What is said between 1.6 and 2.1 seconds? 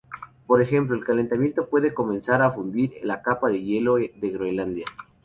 puede